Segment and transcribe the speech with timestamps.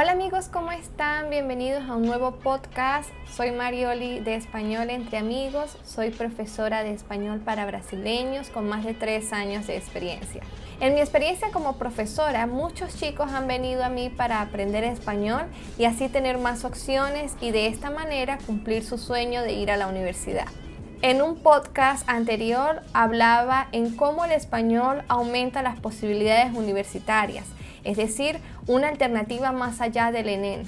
[0.00, 1.28] Hola amigos, ¿cómo están?
[1.28, 3.10] Bienvenidos a un nuevo podcast.
[3.34, 5.76] Soy Marioli de Español entre Amigos.
[5.84, 10.44] Soy profesora de español para brasileños con más de tres años de experiencia.
[10.78, 15.46] En mi experiencia como profesora, muchos chicos han venido a mí para aprender español
[15.78, 19.76] y así tener más opciones y de esta manera cumplir su sueño de ir a
[19.76, 20.46] la universidad.
[21.02, 27.46] En un podcast anterior hablaba en cómo el español aumenta las posibilidades universitarias
[27.84, 30.64] es decir, una alternativa más allá del ENEN.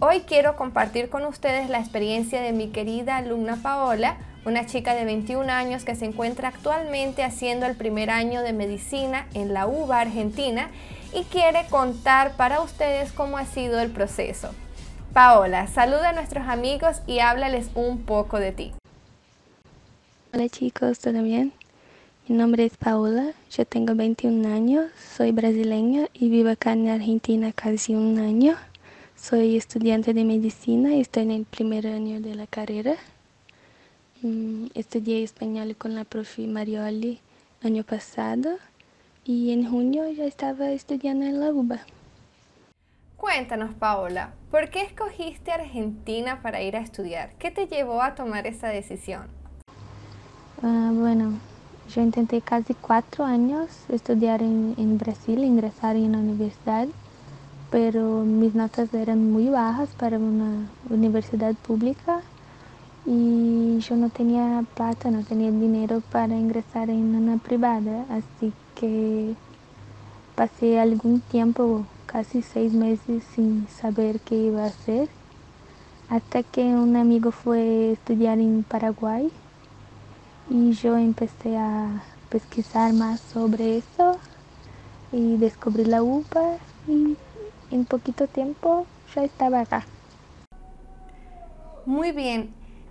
[0.00, 5.04] Hoy quiero compartir con ustedes la experiencia de mi querida alumna Paola, una chica de
[5.04, 10.00] 21 años que se encuentra actualmente haciendo el primer año de medicina en la UBA
[10.00, 10.68] Argentina
[11.14, 14.50] y quiere contar para ustedes cómo ha sido el proceso.
[15.12, 18.72] Paola, saluda a nuestros amigos y háblales un poco de ti.
[20.32, 21.52] Hola chicos, ¿todo bien?
[22.26, 27.52] Mi nombre es Paola, yo tengo 21 años, soy brasileña y vivo acá en Argentina
[27.52, 28.56] casi un año.
[29.14, 32.94] Soy estudiante de medicina y estoy en el primer año de la carrera.
[34.22, 37.20] Mm, estudié español con la profe Marioli
[37.62, 38.56] año pasado
[39.26, 41.80] y en junio ya estaba estudiando en la UBA.
[43.18, 47.34] Cuéntanos, Paola, ¿por qué escogiste Argentina para ir a estudiar?
[47.38, 49.26] ¿Qué te llevó a tomar esa decisión?
[50.62, 51.38] Ah, bueno,
[51.88, 56.88] yo intenté casi cuatro años estudiar en, Brasil, ingresar en la universidad,
[57.70, 62.22] pero mis notas eran muy bajas para una universidad pública
[63.04, 69.34] y yo no tenía plata, no tenía dinero para ingresar en una privada, así que
[70.34, 75.08] pasé algún tiempo, casi seis meses, sin saber qué iba a hacer,
[76.08, 79.30] hasta que un amigo fue a estudiar en Paraguay
[80.48, 84.18] y yo empecé a pesquisar más sobre eso
[85.12, 86.56] y descubrí la UPA
[86.86, 87.16] y
[87.70, 89.84] en poquito tiempo ya estaba acá.
[91.86, 92.50] Muy bien,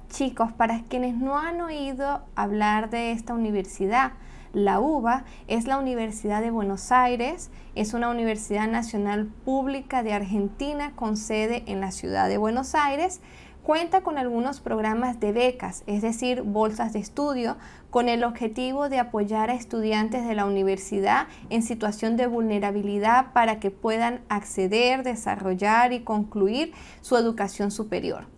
[0.09, 4.13] chicos, para quienes no han oído hablar de esta universidad,
[4.53, 10.91] la UBA es la Universidad de Buenos Aires, es una universidad nacional pública de Argentina
[10.95, 13.19] con sede en la ciudad de Buenos Aires,
[13.63, 17.55] Cuenta con algunos programas de becas, es decir, bolsas de estudio,
[17.91, 23.61] con el objetivo de apoyar a estudiantes de la universidad en situación de vulnerabilidad para
[23.61, 28.32] que puedan acceder, desarrollar y concluir su educación superior.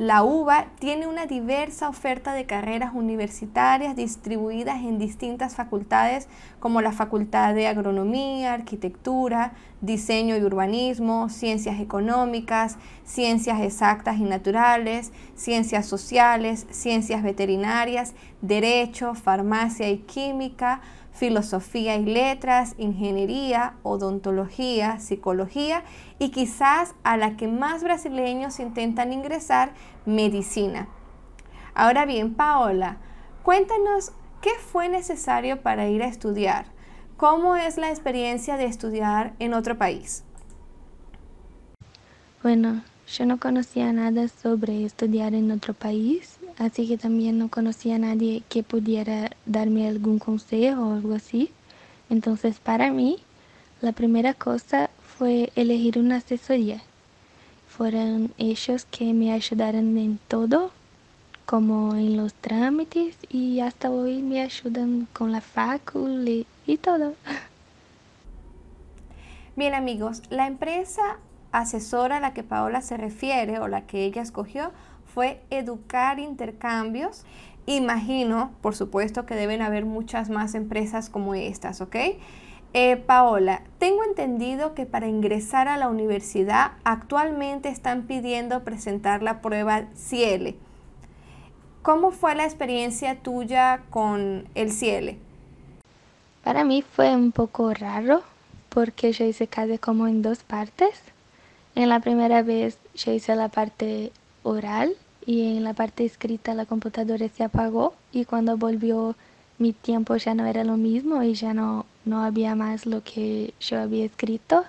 [0.00, 6.26] La UBA tiene una diversa oferta de carreras universitarias distribuidas en distintas facultades
[6.58, 9.52] como la Facultad de Agronomía, Arquitectura,
[9.82, 19.90] Diseño y Urbanismo, Ciencias Económicas, Ciencias Exactas y Naturales, Ciencias Sociales, Ciencias Veterinarias, Derecho, Farmacia
[19.90, 20.80] y Química,
[21.12, 25.82] filosofía y letras, ingeniería, odontología, psicología
[26.18, 29.72] y quizás a la que más brasileños intentan ingresar,
[30.06, 30.88] medicina.
[31.74, 32.98] Ahora bien, Paola,
[33.42, 36.66] cuéntanos qué fue necesario para ir a estudiar.
[37.16, 40.24] ¿Cómo es la experiencia de estudiar en otro país?
[42.42, 47.96] Bueno, yo no conocía nada sobre estudiar en otro país así que también no conocía
[47.96, 51.50] a nadie que pudiera darme algún consejo o algo así.
[52.10, 53.18] Entonces para mí
[53.80, 56.82] la primera cosa fue elegir una asesoría.
[57.66, 60.70] Fueron ellos que me ayudaron en todo,
[61.46, 67.14] como en los trámites y hasta hoy me ayudan con la facultad y todo.
[69.56, 71.18] Bien amigos, la empresa
[71.52, 74.72] asesora a la que Paola se refiere o la que ella escogió
[75.14, 77.24] fue educar intercambios.
[77.66, 81.96] Imagino, por supuesto, que deben haber muchas más empresas como estas, ¿ok?
[82.72, 89.40] Eh, Paola, tengo entendido que para ingresar a la universidad actualmente están pidiendo presentar la
[89.40, 90.56] prueba CIELE.
[91.82, 95.18] ¿Cómo fue la experiencia tuya con el CIELE?
[96.44, 98.22] Para mí fue un poco raro
[98.68, 101.00] porque yo hice casi como en dos partes.
[101.74, 104.12] En la primera vez yo hice la parte
[104.42, 104.94] oral
[105.26, 109.14] y en la parte escrita la computadora se apagó y cuando volvió
[109.58, 113.54] mi tiempo ya no era lo mismo y ya no, no había más lo que
[113.60, 114.64] yo había escrito.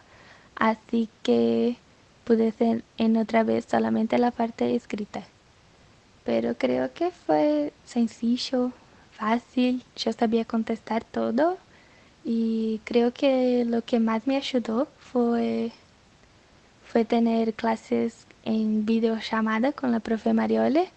[0.55, 1.77] Así que
[2.23, 5.23] pude hacer en otra vez solamente la parte escrita.
[6.23, 8.71] Pero creo que fue sencillo,
[9.11, 11.57] fácil, yo sabía contestar todo
[12.23, 15.71] y creo que lo que más me ayudó fue,
[16.91, 20.89] fue tener clases en videollamada con la profe Mariole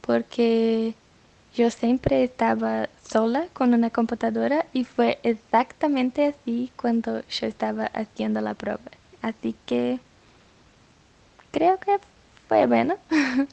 [0.00, 0.94] porque
[1.54, 8.40] yo siempre estaba sola con una computadora y fue exactamente así cuando yo estaba haciendo
[8.40, 8.80] la prueba.
[9.22, 10.00] Así que
[11.52, 11.98] creo que
[12.48, 12.96] fue bueno.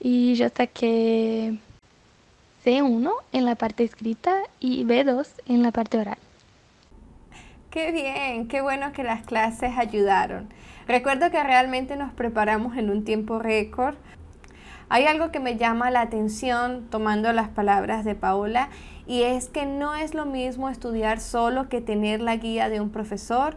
[0.00, 1.58] y yo saqué
[2.64, 6.18] C1 en la parte escrita y B2 en la parte oral.
[7.70, 10.48] Qué bien, qué bueno que las clases ayudaron.
[10.88, 13.94] Recuerdo que realmente nos preparamos en un tiempo récord.
[14.88, 18.70] Hay algo que me llama la atención tomando las palabras de Paola
[19.06, 22.90] y es que no es lo mismo estudiar solo que tener la guía de un
[22.90, 23.56] profesor.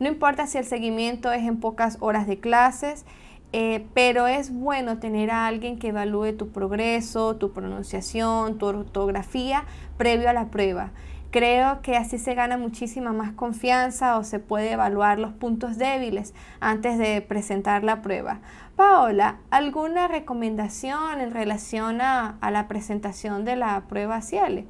[0.00, 3.06] No importa si el seguimiento es en pocas horas de clases,
[3.54, 9.64] eh, pero es bueno tener a alguien que evalúe tu progreso, tu pronunciación, tu ortografía
[9.96, 10.90] previo a la prueba.
[11.30, 16.32] Creo que así se gana muchísima más confianza o se puede evaluar los puntos débiles
[16.60, 18.40] antes de presentar la prueba.
[18.76, 24.66] Paola, ¿alguna recomendación en relación a, la presentación de la prueba CIELE?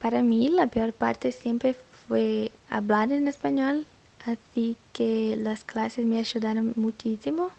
[0.00, 1.76] Para mí la peor parte siempre
[2.06, 3.86] fue hablar en español,
[4.24, 7.50] así que las clases me ayudaron muchísimo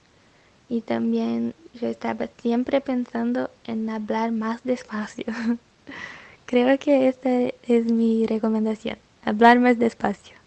[0.69, 5.25] y también yo estaba siempre pensando en hablar más despacio.
[6.45, 7.30] Creo que esta
[7.67, 10.39] es mi recomendación, hablar más despacio.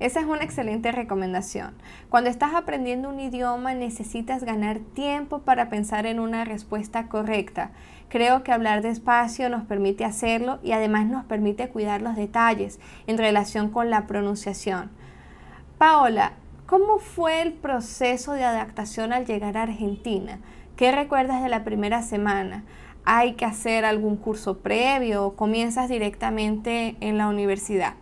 [0.00, 1.72] Esa es una excelente recomendación.
[2.10, 7.70] Cuando estás aprendiendo un idioma necesitas ganar tiempo para pensar en una respuesta correcta.
[8.08, 13.18] Creo que hablar despacio nos permite hacerlo y además nos permite cuidar los detalles en
[13.18, 14.90] relación con la pronunciación.
[15.78, 16.32] Paola,
[16.66, 20.38] ¿cómo fue el proceso de adaptación al llegar a Argentina?
[20.76, 22.64] ¿Qué recuerdas de la primera semana?
[23.04, 27.94] Hay que hacer algún curso previo o comienzas directamente en la universidad?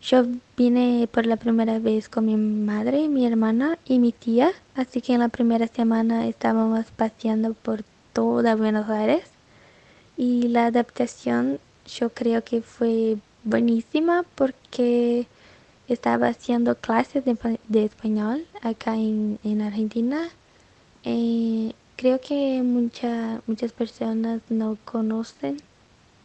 [0.00, 0.24] Yo
[0.56, 5.14] vine por la primera vez con mi madre, mi hermana y mi tía, así que
[5.14, 9.24] en la primera semana estábamos paseando por toda Buenos Aires
[10.16, 15.26] y la adaptación yo creo que fue buenísima porque
[15.88, 20.28] estaba haciendo clases de, español acá en, Argentina.
[21.04, 25.56] Eh, Creo que muchas personas no conocen,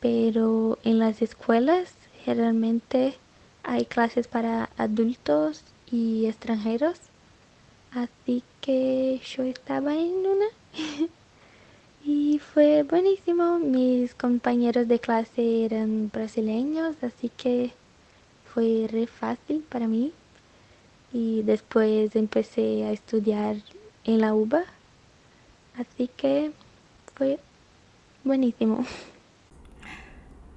[0.01, 3.15] pero en las escuelas generalmente
[3.63, 6.99] hay clases para adultos y extranjeros.
[7.89, 10.45] Así que yo estaba en una
[12.05, 13.57] y fue buenísimo.
[13.57, 17.71] Mis compañeros de clase eran brasileños, así que
[18.53, 20.11] fue re fácil para mí.
[21.11, 23.55] Y después empecé a estudiar
[24.03, 24.65] en la UBA
[25.77, 26.51] Así que
[27.15, 27.39] fue
[28.23, 28.85] buenísimo.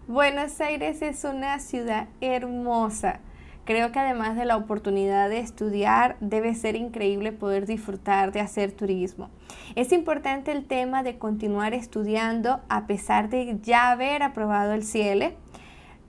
[0.08, 3.20] Buenos Aires es una ciudad hermosa.
[3.64, 8.70] Creo que además de la oportunidad de estudiar, debe ser increíble poder disfrutar de hacer
[8.70, 9.28] turismo.
[9.74, 15.34] Es importante el tema de continuar estudiando a pesar de ya haber aprobado el CIELE.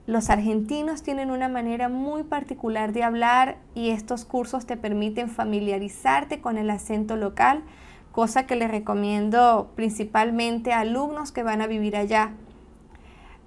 [0.06, 6.40] Los argentinos tienen una manera muy particular de hablar y estos cursos te permiten familiarizarte
[6.40, 7.64] con el acento local,
[8.12, 12.32] cosa que le recomiendo principalmente a alumnos que van a vivir allá.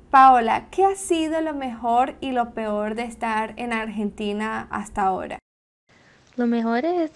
[0.09, 5.39] Paola, ¿qué ha sido lo mejor y lo peor de estar en Argentina hasta ahora?
[6.35, 7.11] Lo mejor es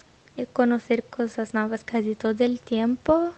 [0.52, 3.32] conocer cosas nuevas casi todo el tiempo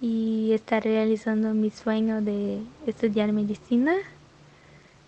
[0.00, 3.94] y estar realizando mi sueño de estudiar medicina.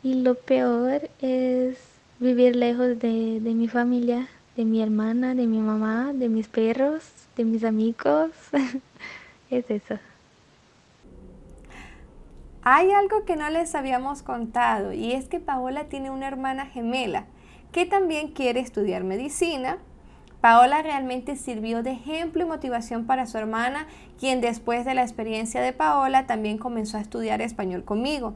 [0.02, 1.76] Y lo peor es
[2.18, 7.02] vivir lejos de, de mi familia, de mi hermana, de mi mamá, de mis perros,
[7.36, 8.30] de mis amigos.
[9.50, 9.98] es eso.
[12.64, 17.26] Hay algo que no les habíamos contado y es que Paola tiene una hermana gemela
[17.72, 19.78] que también quiere estudiar medicina.
[20.40, 23.86] Paola realmente sirvió de ejemplo y motivación para su hermana,
[24.18, 28.34] quien después de la experiencia de Paola también comenzó a estudiar español conmigo.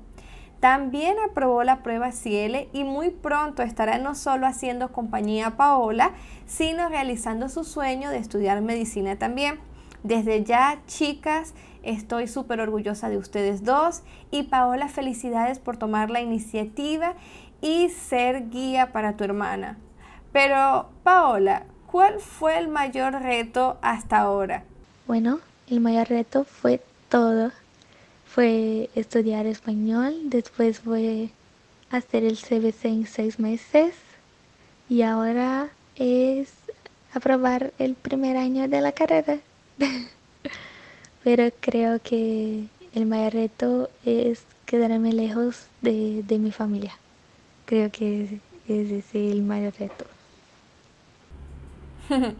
[0.60, 6.12] También aprobó la prueba Ciele y muy pronto estará no solo haciendo compañía a Paola,
[6.46, 9.60] sino realizando su sueño de estudiar medicina también.
[10.02, 16.20] Desde ya, chicas, estoy súper orgullosa de ustedes dos y Paola, felicidades por tomar la
[16.20, 17.14] iniciativa
[17.60, 19.78] y ser guía para tu hermana.
[20.32, 24.64] Pero, Paola, ¿cuál fue el mayor reto hasta ahora?
[25.06, 27.50] Bueno, el mayor reto fue todo
[28.36, 31.30] fue estudiar español, después fue
[31.90, 33.94] hacer el CBC en seis meses
[34.90, 36.52] y ahora es
[37.14, 39.38] aprobar el primer año de la carrera.
[41.24, 42.64] Pero creo que
[42.94, 46.92] el mayor reto es quedarme lejos de, de mi familia.
[47.64, 48.38] Creo que
[48.68, 50.04] ese es el mayor reto.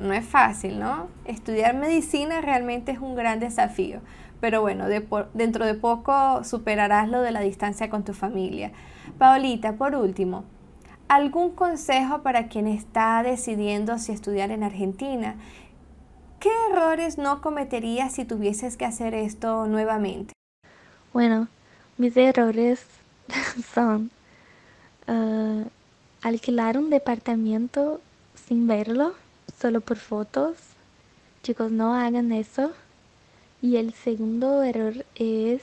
[0.00, 1.08] no es fácil, ¿no?
[1.26, 4.00] Estudiar medicina realmente es un gran desafío
[4.40, 4.86] pero bueno,
[5.34, 8.72] dentro de poco superarás lo de la distancia con tu familia.
[9.18, 10.44] Paolita, por último,
[11.08, 15.36] ¿algún consejo para quien está decidiendo si estudiar en Argentina?
[16.40, 20.32] ¿Qué errores no cometerías si tuvieses que hacer esto nuevamente?
[21.12, 21.48] Bueno,
[21.96, 22.86] mis errores
[23.74, 24.10] son
[25.08, 25.64] ah,
[26.22, 28.00] alquilar un departamento
[28.46, 29.14] sin verlo,
[29.60, 30.56] solo por fotos.
[31.42, 32.72] Chicos, no hagan eso.
[33.60, 35.62] Y el segundo error es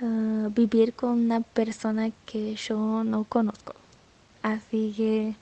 [0.00, 3.74] ah, vivir con una persona que yo no conozco.
[4.42, 5.34] Así que,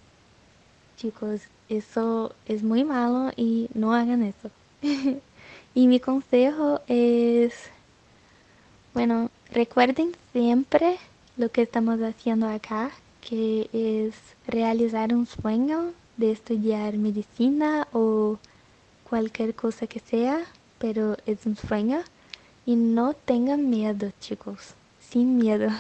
[0.97, 4.51] chicos, eso es muy malo y no hagan eso.
[5.75, 7.55] y mi consejo es,
[8.93, 10.99] bueno, recuerden siempre
[11.37, 12.91] lo que estamos haciendo acá,
[13.21, 14.15] que es
[14.47, 18.39] realizar un sueño de estudiar medicina o
[19.09, 20.45] cualquier cosa que sea,
[20.85, 22.01] pero es un sueño.
[22.67, 25.71] Y no tengan miedo, chicos, sin miedo.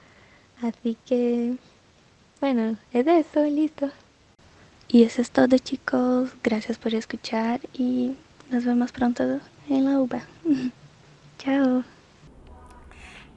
[0.62, 1.56] Así que,
[2.40, 3.90] bueno, es eso, listo.
[4.88, 8.16] Y eso es todo chicos, gracias por escuchar y
[8.50, 10.22] nos vemos pronto en la UBA.
[11.38, 11.84] Chao.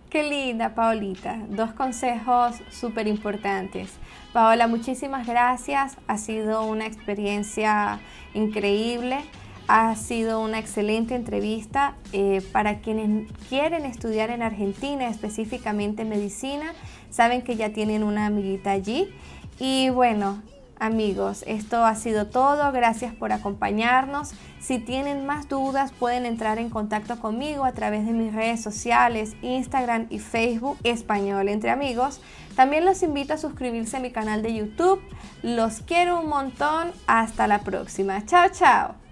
[0.10, 1.38] Qué linda, Paolita.
[1.50, 3.92] Dos consejos súper importantes.
[4.32, 5.98] Paola, muchísimas gracias.
[6.08, 8.00] Ha sido una experiencia
[8.34, 9.18] increíble.
[9.72, 16.74] Ha sido una excelente entrevista eh, para quienes quieren estudiar en Argentina, específicamente medicina.
[17.12, 19.14] Saben que ya tienen una amiguita allí.
[19.60, 20.42] Y bueno,
[20.80, 22.72] Amigos, esto ha sido todo.
[22.72, 24.32] Gracias por acompañarnos.
[24.62, 29.36] Si tienen más dudas, pueden entrar en contacto conmigo a través de mis redes sociales,
[29.42, 32.22] Instagram y Facebook Español entre amigos.
[32.56, 35.02] También los invito a suscribirse a mi canal de YouTube.
[35.44, 36.94] Los quiero un montón.
[37.08, 38.26] Hasta la próxima.
[38.26, 39.09] Chao, chao.